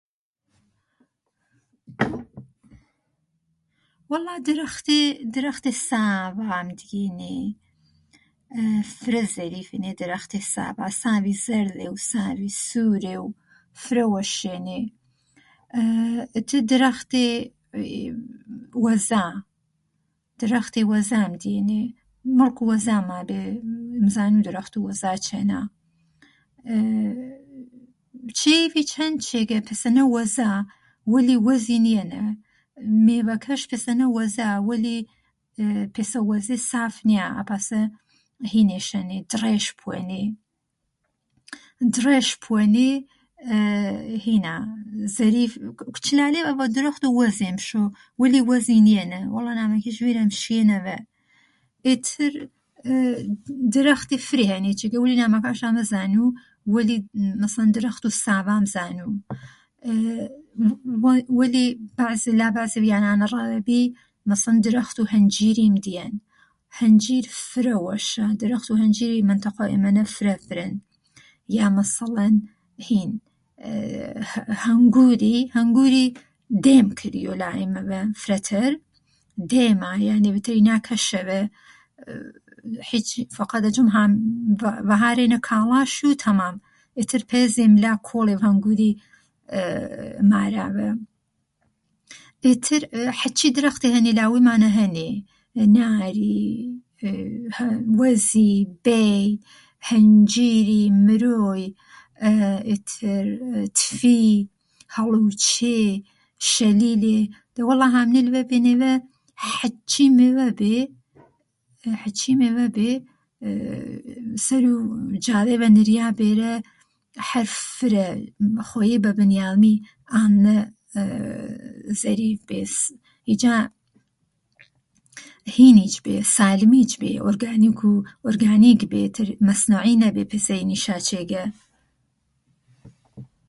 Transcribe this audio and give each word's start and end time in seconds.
وەڵا 4.11 4.35
درەختێ، 4.49 5.01
درەختێ 5.35 5.73
ساڤ 5.87 6.37
فرە 8.99 9.23
زەریفێنێ 9.35 9.91
درەختێ 10.01 10.39
ساڤا 10.53 10.87
ساڤێ 11.01 11.33
زەرذێ 11.45 11.87
و 11.93 11.97
ساڤی 12.11 12.49
سوورێ 12.67 13.15
و 13.23 13.27
فرە 13.83 14.05
وەشینێ. 14.13 14.81
ئیتر 16.35 16.59
درەختێ 16.71 17.27
وەزا. 18.83 19.25
درەختێ 20.41 20.81
وەزام 20.91 21.31
دیێنێ، 21.43 21.83
مڵکوو 22.39 22.67
وەزاما 22.71 23.19
بێ. 23.29 23.41
مزانوو 24.05 24.45
درەختوو 24.47 24.85
وەزا 24.87 25.13
چەینا. 25.25 25.61
ئێ 26.69 26.73
چێڤێڤیچ 28.39 28.89
هەن 28.99 29.13
جێگە 29.27 29.59
پێسەنە 29.67 30.03
وەزا 30.15 30.51
وەلی 31.13 31.37
وەزی 31.47 31.79
نیەنە. 31.85 32.23
مێڤەکەش 33.07 33.61
پێسەنە 33.71 34.07
وەزا 34.17 34.49
وەلی 34.69 34.99
پێسە 35.95 36.19
وەزێ 36.29 36.57
ساف 36.69 36.95
نیا 37.07 37.25
ئاپاسە 37.37 37.81
هینێش 38.53 38.87
هەنێ 38.97 39.17
دڕەیش 39.31 39.67
پوەنێ، 39.79 40.23
دڕەیش 41.95 42.29
پوەنێ 42.43 42.89
ئێ 43.49 43.57
هینا 44.25 44.55
زەرید، 45.15 45.51
کوچلالێڤ 45.95 46.45
ئەڤە 46.49 46.65
درەختوو 46.77 47.13
وەزێ 47.21 47.49
مشۆ 47.55 47.83
وەلی 48.21 48.41
وەزی 48.49 48.79
نیەنە 48.87 49.21
وەڵا 49.33 49.53
نامەکیش 49.59 49.97
ڤیرەم 50.05 50.29
شیێنەڤە 50.41 50.97
ئێتر 51.87 52.33
درەختێ 53.75 54.17
فرێ 54.27 54.45
هەنێ 54.53 54.73
ناماکەشا 55.21 55.69
مەزانوو 55.77 56.35
وەلی 56.73 56.97
مەسەڵەن 57.41 57.69
درەختوو 57.77 58.17
ساڤا 58.23 58.55
مزانوو. 58.65 59.13
وەلی 61.39 61.67
پاسە 61.97 62.29
لا 62.39 62.47
بەعزێڤ 62.55 62.85
یانانە 62.93 63.25
رەذە 63.33 63.59
بی 63.67 63.81